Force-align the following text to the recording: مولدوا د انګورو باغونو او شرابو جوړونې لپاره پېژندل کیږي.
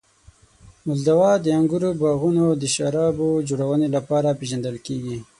مولدوا 0.85 1.31
د 1.43 1.47
انګورو 1.59 1.89
باغونو 2.01 2.41
او 2.49 2.55
شرابو 2.75 3.29
جوړونې 3.49 3.87
لپاره 3.95 4.37
پېژندل 4.39 4.75
کیږي. 4.85 5.17